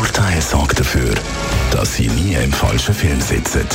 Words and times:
Urteil 0.00 0.40
sorgt 0.40 0.80
dafür, 0.80 1.14
dass 1.72 1.96
Sie 1.96 2.08
nie 2.08 2.32
im 2.32 2.50
falschen 2.50 2.94
Film 2.94 3.20
sitzen. 3.20 3.66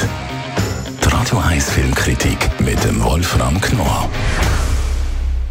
Die 1.03 1.07
Radio 1.07 1.37
1 1.37 1.69
Filmkritik 1.69 2.49
mit 2.59 2.83
dem 2.83 3.03
Wolfram 3.03 3.61
Knorr. 3.61 4.09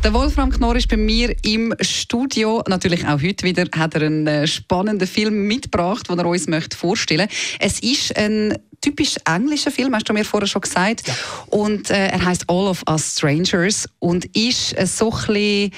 Der 0.02 0.12
Wolfram 0.12 0.50
Knorr 0.50 0.74
ist 0.74 0.88
bei 0.88 0.96
mir 0.96 1.32
im 1.42 1.72
Studio. 1.80 2.64
Natürlich 2.66 3.06
auch 3.06 3.22
heute 3.22 3.46
wieder 3.46 3.66
hat 3.76 3.94
er 3.94 4.02
einen 4.02 4.26
äh, 4.26 4.48
spannenden 4.48 5.06
Film 5.06 5.46
mitgebracht, 5.46 6.10
den 6.10 6.18
er 6.18 6.26
uns 6.26 6.48
möchte 6.48 6.76
vorstellen 6.76 7.28
Es 7.60 7.78
ist 7.78 8.16
ein 8.16 8.58
typisch 8.80 9.14
englischer 9.24 9.70
Film, 9.70 9.94
hast 9.94 10.08
du 10.08 10.12
mir 10.12 10.24
vorher 10.24 10.48
schon 10.48 10.62
gesagt. 10.62 11.06
Ja. 11.06 11.14
Und 11.50 11.90
äh, 11.90 12.08
er 12.08 12.24
heißt 12.24 12.50
All 12.50 12.66
of 12.66 12.82
Us 12.90 13.12
Strangers 13.16 13.88
und 14.00 14.24
ist 14.36 14.76
äh, 14.76 14.88
so 14.88 15.12
ein 15.12 15.26
bisschen 15.28 15.72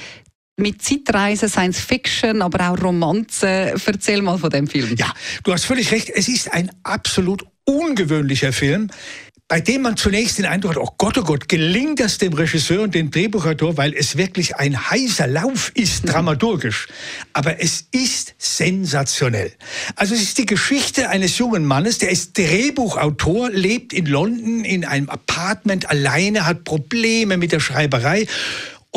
mit 0.57 0.81
Zeitreisen, 0.81 1.49
Science 1.49 1.79
Fiction, 1.79 2.41
aber 2.41 2.71
auch 2.71 2.81
Romanze. 2.81 3.75
Erzähl 3.85 4.21
mal 4.21 4.37
von 4.37 4.49
dem 4.49 4.67
Film. 4.67 4.95
Ja, 4.97 5.13
du 5.43 5.53
hast 5.53 5.65
völlig 5.65 5.91
recht. 5.91 6.09
Es 6.09 6.27
ist 6.27 6.51
ein 6.51 6.71
absolut 6.83 7.45
ungewöhnlicher 7.65 8.51
Film 8.51 8.89
bei 9.49 9.61
dem 9.61 9.81
man 9.81 9.95
zunächst 9.95 10.37
den 10.39 10.45
Eindruck 10.45 10.71
hat, 10.71 10.77
oh 10.77 10.93
Gott, 10.97 11.17
oh 11.17 11.23
Gott, 11.23 11.47
gelingt 11.47 12.01
das 12.01 12.17
dem 12.17 12.33
Regisseur 12.33 12.81
und 12.81 12.93
dem 12.93 13.11
Drehbuchautor, 13.11 13.77
weil 13.77 13.93
es 13.93 14.17
wirklich 14.17 14.57
ein 14.57 14.89
heißer 14.89 15.25
Lauf 15.25 15.71
ist, 15.73 16.03
mhm. 16.03 16.09
dramaturgisch. 16.09 16.87
Aber 17.31 17.61
es 17.61 17.87
ist 17.91 18.35
sensationell. 18.37 19.53
Also 19.95 20.15
es 20.15 20.21
ist 20.21 20.37
die 20.37 20.45
Geschichte 20.45 21.09
eines 21.09 21.37
jungen 21.37 21.65
Mannes, 21.65 21.99
der 21.99 22.09
ist 22.09 22.37
Drehbuchautor, 22.37 23.49
lebt 23.49 23.93
in 23.93 24.05
London 24.05 24.65
in 24.65 24.83
einem 24.83 25.09
Apartment 25.09 25.89
alleine, 25.89 26.45
hat 26.45 26.65
Probleme 26.65 27.37
mit 27.37 27.53
der 27.53 27.61
Schreiberei 27.61 28.27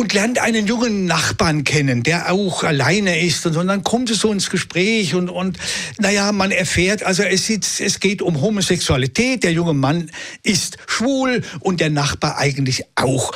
und 0.00 0.14
lernt 0.14 0.38
einen 0.38 0.66
jungen 0.66 1.04
Nachbarn 1.04 1.62
kennen, 1.62 2.02
der 2.02 2.32
auch 2.32 2.64
alleine 2.64 3.20
ist 3.20 3.44
und 3.44 3.52
so. 3.52 3.60
Und 3.60 3.66
dann 3.66 3.84
kommt 3.84 4.08
es 4.08 4.20
so 4.20 4.32
ins 4.32 4.48
Gespräch 4.48 5.14
und, 5.14 5.28
und 5.28 5.58
naja, 5.98 6.32
man 6.32 6.52
erfährt, 6.52 7.02
also 7.02 7.22
es, 7.22 7.50
ist, 7.50 7.82
es 7.82 8.00
geht 8.00 8.22
um 8.22 8.40
Homosexualität, 8.40 9.44
der 9.44 9.52
junge 9.52 9.74
Mann 9.74 10.10
ist 10.42 10.78
schwul 10.86 11.42
und 11.60 11.80
der 11.80 11.90
Nachbar 11.90 12.38
eigentlich 12.38 12.84
auch. 12.94 13.32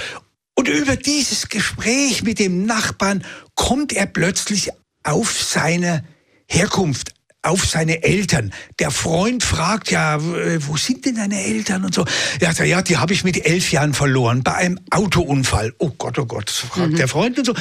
Und 0.55 0.69
über 0.69 0.97
dieses 0.97 1.51
Gespräch 1.51 2.23
mit 2.23 2.39
dem 2.39 2.65
Nachbarn 2.65 3.27
kommt 3.55 3.93
er 3.93 4.07
plötzlich 4.07 4.71
auf 5.03 5.39
seine 5.39 6.03
Herkunft, 6.49 7.14
auf 7.45 7.65
seine 7.67 8.03
Eltern. 8.03 8.53
Der 8.79 8.91
Freund 8.91 9.43
fragt 9.43 9.91
ja, 9.91 10.19
wo 10.21 10.77
sind 10.77 11.05
denn 11.05 11.17
deine 11.17 11.43
Eltern 11.43 11.85
und 11.85 11.95
so. 11.95 12.05
Er 12.41 12.55
sagt, 12.55 12.69
ja, 12.69 12.83
die 12.83 12.97
habe 12.97 13.13
ich 13.13 13.25
mit 13.25 13.45
elf 13.45 13.71
Jahren 13.73 13.95
verloren 13.95 14.43
bei 14.43 14.55
einem 14.55 14.81
Autounfall. 14.91 15.75
Oh 15.79 15.91
Gott, 15.91 16.19
oh 16.19 16.27
Gott, 16.27 16.51
fragt 16.51 16.93
mhm. 16.93 16.97
der 16.97 17.09
Freund 17.09 17.39
und 17.39 17.45
so. 17.45 17.55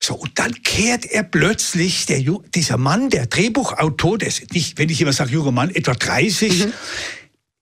So, 0.00 0.14
und 0.14 0.38
dann 0.38 0.62
kehrt 0.62 1.06
er 1.06 1.24
plötzlich, 1.24 2.06
der, 2.06 2.22
dieser 2.54 2.76
Mann, 2.76 3.10
der 3.10 3.26
Drehbuchautor, 3.26 4.18
der 4.18 4.28
ist 4.28 4.54
nicht, 4.54 4.78
wenn 4.78 4.88
ich 4.90 5.00
immer 5.00 5.12
sage 5.12 5.32
junger 5.32 5.50
Mann, 5.50 5.70
etwa 5.70 5.94
30, 5.94 6.66
mhm 6.66 6.72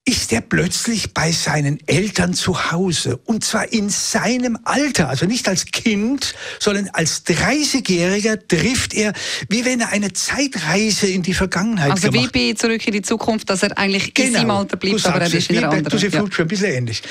ist 0.08 0.32
er 0.32 0.40
plötzlich 0.40 1.12
bei 1.14 1.32
seinen 1.32 1.80
Eltern 1.86 2.32
zu 2.32 2.70
Hause. 2.70 3.18
Und 3.24 3.44
zwar 3.44 3.72
in 3.72 3.90
seinem 3.90 4.56
Alter, 4.62 5.08
also 5.08 5.26
nicht 5.26 5.48
als 5.48 5.66
Kind, 5.66 6.34
sondern 6.60 6.88
als 6.92 7.26
30-Jähriger 7.26 8.38
trifft 8.46 8.94
er, 8.94 9.12
wie 9.48 9.64
wenn 9.64 9.80
er 9.80 9.88
eine 9.88 10.12
Zeitreise 10.12 11.08
in 11.08 11.22
die 11.22 11.34
Vergangenheit 11.34 11.90
also 11.90 12.10
gemacht. 12.10 12.30
Also 12.34 12.34
wie 12.34 12.52
bei 12.52 12.54
Zurück 12.54 12.86
in 12.86 12.92
die 12.92 13.02
Zukunft, 13.02 13.50
dass 13.50 13.64
er 13.64 13.76
eigentlich 13.76 14.14
genau. 14.14 14.28
in 14.28 14.34
seinem 14.34 14.50
Alter 14.52 14.76
bleibt, 14.76 15.06
aber 15.06 15.20
er 15.20 15.34
ist 15.34 15.50
in 15.50 15.58
einer 15.58 15.70
anderen. 15.70 15.98
Ja. 15.98 16.20
ein 16.38 16.48
bisschen 16.48 16.72
ähnlich 16.72 17.02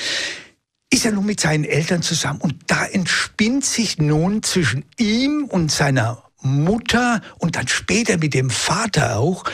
ist 0.88 1.04
er 1.04 1.12
nun 1.12 1.26
mit 1.26 1.40
seinen 1.40 1.64
Eltern 1.64 2.00
zusammen 2.00 2.40
und 2.40 2.54
da 2.68 2.86
entspinnt 2.86 3.64
sich 3.64 3.98
nun 3.98 4.44
zwischen 4.44 4.84
ihm 4.98 5.44
und 5.44 5.70
seiner 5.70 6.22
Mutter 6.40 7.20
und 7.38 7.56
dann 7.56 7.68
später 7.68 8.18
mit 8.18 8.34
dem 8.34 8.50
Vater 8.50 9.18
auch 9.18 9.44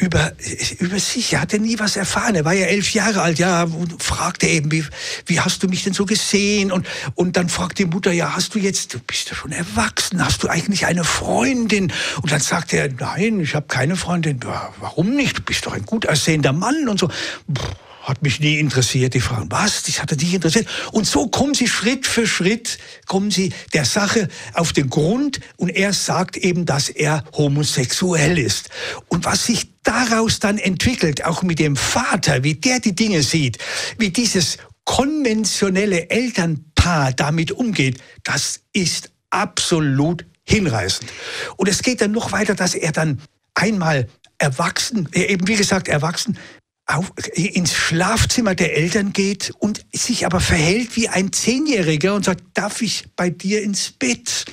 über, 0.00 0.32
über 0.78 0.98
sich. 1.00 1.32
Er 1.32 1.40
hatte 1.40 1.58
nie 1.58 1.78
was 1.78 1.96
erfahren. 1.96 2.36
Er 2.36 2.44
war 2.44 2.52
ja 2.52 2.66
elf 2.66 2.92
Jahre 2.92 3.20
alt, 3.20 3.40
ja, 3.40 3.64
und 3.64 4.00
fragte 4.00 4.46
eben, 4.46 4.70
wie, 4.70 4.84
wie 5.26 5.40
hast 5.40 5.62
du 5.62 5.68
mich 5.68 5.82
denn 5.82 5.92
so 5.92 6.06
gesehen? 6.06 6.70
Und, 6.70 6.86
und 7.16 7.36
dann 7.36 7.48
fragt 7.48 7.78
die 7.80 7.84
Mutter, 7.84 8.12
ja, 8.12 8.34
hast 8.36 8.54
du 8.54 8.60
jetzt, 8.60 8.94
du 8.94 9.00
bist 9.00 9.28
ja 9.28 9.34
schon 9.34 9.50
erwachsen, 9.50 10.24
hast 10.24 10.44
du 10.44 10.48
eigentlich 10.48 10.86
eine 10.86 11.02
Freundin? 11.02 11.92
Und 12.22 12.30
dann 12.30 12.40
sagt 12.40 12.72
er, 12.72 12.88
nein, 12.92 13.40
ich 13.40 13.56
habe 13.56 13.66
keine 13.66 13.96
Freundin. 13.96 14.38
Ja, 14.44 14.72
warum 14.78 15.14
nicht? 15.14 15.38
Du 15.38 15.42
bist 15.42 15.66
doch 15.66 15.72
ein 15.72 15.84
gut 15.84 16.08
aussehender 16.08 16.52
Mann 16.52 16.88
und 16.88 17.00
so. 17.00 17.08
Pff 17.08 17.74
hat 18.08 18.22
mich 18.22 18.40
nie 18.40 18.58
interessiert. 18.58 19.12
Die 19.12 19.20
fragen, 19.20 19.50
was? 19.50 19.82
Das 19.82 20.00
hat 20.00 20.10
er 20.10 20.16
dich 20.16 20.32
interessiert. 20.32 20.66
Und 20.92 21.06
so 21.06 21.28
kommen 21.28 21.54
sie 21.54 21.68
Schritt 21.68 22.06
für 22.06 22.26
Schritt, 22.26 22.78
kommen 23.06 23.30
sie 23.30 23.52
der 23.74 23.84
Sache 23.84 24.28
auf 24.54 24.72
den 24.72 24.88
Grund 24.88 25.40
und 25.58 25.68
er 25.68 25.92
sagt 25.92 26.38
eben, 26.38 26.64
dass 26.64 26.88
er 26.88 27.22
homosexuell 27.34 28.38
ist. 28.38 28.70
Und 29.08 29.26
was 29.26 29.44
sich 29.44 29.77
daraus 29.88 30.38
dann 30.38 30.58
entwickelt, 30.58 31.24
auch 31.24 31.42
mit 31.42 31.58
dem 31.58 31.74
Vater, 31.74 32.44
wie 32.44 32.54
der 32.54 32.78
die 32.78 32.94
Dinge 32.94 33.22
sieht, 33.22 33.56
wie 33.96 34.10
dieses 34.10 34.58
konventionelle 34.84 36.10
Elternpaar 36.10 37.12
damit 37.12 37.52
umgeht, 37.52 37.98
das 38.22 38.60
ist 38.72 39.10
absolut 39.30 40.26
hinreißend. 40.44 41.10
Und 41.56 41.68
es 41.68 41.82
geht 41.82 42.02
dann 42.02 42.12
noch 42.12 42.32
weiter, 42.32 42.54
dass 42.54 42.74
er 42.74 42.92
dann 42.92 43.20
einmal 43.54 44.08
erwachsen, 44.36 45.08
eben 45.12 45.48
wie 45.48 45.56
gesagt 45.56 45.88
erwachsen, 45.88 46.38
auf, 46.86 47.12
ins 47.34 47.74
Schlafzimmer 47.74 48.54
der 48.54 48.76
Eltern 48.76 49.12
geht 49.12 49.52
und 49.58 49.84
sich 49.92 50.26
aber 50.26 50.40
verhält 50.40 50.96
wie 50.96 51.08
ein 51.08 51.32
Zehnjähriger 51.32 52.14
und 52.14 52.24
sagt, 52.24 52.42
darf 52.54 52.82
ich 52.82 53.04
bei 53.16 53.30
dir 53.30 53.62
ins 53.62 53.90
Bett? 53.92 54.46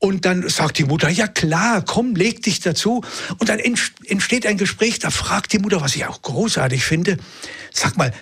Und 0.00 0.24
dann 0.24 0.48
sagt 0.48 0.78
die 0.78 0.84
Mutter, 0.84 1.08
ja 1.08 1.26
klar, 1.26 1.82
komm, 1.84 2.14
leg 2.14 2.42
dich 2.42 2.60
dazu. 2.60 3.02
Und 3.38 3.48
dann 3.48 3.58
entsteht 3.58 4.46
ein 4.46 4.56
Gespräch, 4.56 4.98
da 4.98 5.10
fragt 5.10 5.52
die 5.52 5.58
Mutter, 5.58 5.80
was 5.80 5.96
ich 5.96 6.06
auch 6.06 6.22
großartig 6.22 6.84
finde, 6.84 7.16
sag 7.72 7.96
mal, 7.96 8.12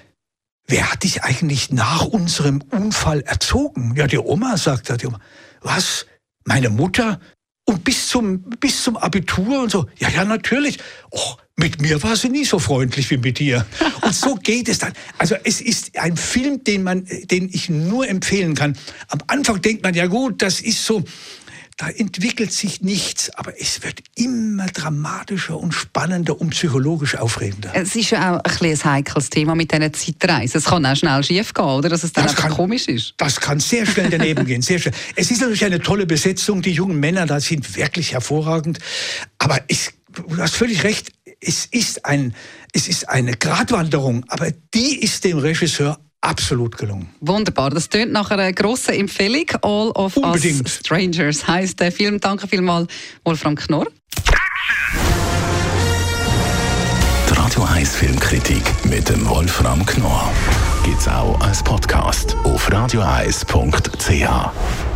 wer 0.67 0.91
hat 0.91 1.05
dich 1.05 1.23
eigentlich 1.23 1.71
nach 1.71 2.05
unserem 2.05 2.63
Unfall 2.71 3.21
erzogen? 3.21 3.95
Ja, 3.97 4.07
die 4.07 4.19
Oma, 4.19 4.57
sagt 4.57 4.91
er. 4.91 4.97
Die 4.97 5.07
Oma. 5.07 5.21
Was? 5.61 6.07
Meine 6.45 6.71
Mutter? 6.71 7.21
Und 7.65 7.83
bis 7.83 8.09
zum, 8.09 8.43
bis 8.61 8.85
zum 8.85 8.97
Abitur 8.97 9.63
und 9.63 9.71
so. 9.71 9.87
Ja, 9.99 10.09
ja, 10.09 10.25
natürlich. 10.25 10.79
Och, 11.11 11.39
mit 11.57 11.81
mir 11.81 12.03
war 12.03 12.15
sie 12.17 12.29
nie 12.29 12.45
so 12.45 12.59
freundlich 12.59 13.11
wie 13.11 13.17
mit 13.17 13.39
dir. 13.39 13.67
Und 14.03 14.15
so 14.15 14.35
geht 14.43 14.69
es 14.69 14.79
dann. 14.79 14.93
Also 15.19 15.35
es 15.43 15.61
ist 15.61 15.99
ein 15.99 16.17
Film, 16.17 16.63
den 16.65 16.83
man, 16.85 17.07
den 17.25 17.49
ich 17.49 17.69
nur 17.69 18.07
empfehlen 18.09 18.55
kann. 18.55 18.79
Am 19.09 19.21
Anfang 19.27 19.61
denkt 19.63 19.83
man, 19.83 19.95
ja 19.95 20.07
gut, 20.07 20.43
das 20.43 20.61
ist 20.61 20.85
so, 20.85 21.03
da 21.77 21.91
entwickelt 21.91 22.53
sich 22.53 22.81
nichts, 22.81 23.29
aber 23.35 23.61
es 23.61 23.83
wird 23.83 24.01
immer 24.15 24.67
dramatischer 24.67 25.59
und 25.59 25.73
spannender 25.73 26.41
und 26.41 26.51
psychologisch 26.51 27.17
aufregender. 27.17 27.71
Es 27.75 27.95
ist 27.95 28.11
ja 28.11 28.37
auch 28.37 28.41
ein, 28.43 28.71
ein 28.71 28.85
heikles 28.85 29.29
Thema 29.29 29.55
mit 29.55 29.73
diesen 29.73 29.93
Zeitreisen. 29.93 30.57
Es 30.57 30.65
kann 30.65 30.87
auch 30.87 30.97
schnell 30.97 31.23
schief 31.23 31.53
gehen, 31.53 31.65
oder? 31.65 31.91
Dass 31.91 32.03
es 32.03 32.15
dann 32.15 32.25
das 32.25 32.33
einfach 32.33 32.49
kann, 32.49 32.57
komisch 32.57 32.89
ist. 32.89 33.13
Das 33.19 33.39
kann 33.39 33.61
sehr 33.61 33.85
schnell 33.85 34.09
daneben 34.09 34.47
gehen, 34.47 34.63
sehr 34.63 34.79
schnell. 34.79 34.95
Es 35.17 35.31
ist 35.31 35.41
natürlich 35.41 35.67
eine 35.67 35.81
tolle 35.81 36.07
Besetzung. 36.07 36.63
Die 36.63 36.73
jungen 36.73 36.99
Männer 36.99 37.27
da 37.27 37.41
sind 37.41 37.77
wirklich 37.77 38.13
hervorragend. 38.13 38.79
Aber 39.39 39.61
ich, 39.69 39.91
du 40.13 40.39
hast 40.39 40.55
völlig 40.55 40.83
recht. 40.83 41.13
Es 41.41 41.67
ist 41.67 42.07
ein, 42.07 42.35
es 42.73 42.89
ist 42.89 43.11
eine 43.11 43.33
Gratwanderung, 43.33 44.25
aber 44.29 44.51
die 44.73 45.03
ist 45.03 45.25
dem 45.25 45.39
Regisseur 45.39 45.99
absolut 46.27 46.77
gelungen. 46.77 47.09
Wunderbar, 47.21 47.71
das 47.71 47.89
tönt 47.89 48.13
nach 48.13 48.31
einer 48.31 48.53
grossen 48.53 48.95
Empfehlung. 48.95 49.47
All 49.63 49.91
of 49.91 50.17
Unbedingt. 50.17 50.63
Us 50.63 50.77
Strangers 50.77 51.47
heißt 51.47 51.81
der 51.81 51.93
Film. 51.93 52.21
Danke 52.21 52.49
vielmals, 52.49 52.89
Wolfram 53.25 53.55
Knorr. 53.55 53.87
Die 57.29 57.35
Radio 57.35 57.63
1 57.65 57.97
Filmkritik 57.97 58.63
mit 58.85 59.09
dem 59.09 59.29
Wolfram 59.29 59.85
Knorr 59.87 60.33
gibt 60.85 61.01
es 61.01 61.09
auch 61.09 61.41
als 61.41 61.63
Podcast 61.63 62.37
auf 62.45 62.71
radioeis.ch. 62.71 64.96